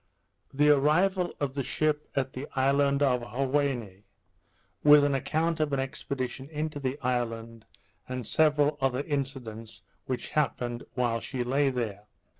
[0.55, 4.01] _The Arrival of the Ship at the Island of Huaheine;
[4.83, 7.65] with an Account of an Expedition into the Island,
[8.09, 12.05] and several other Incidents which happened while she lay there.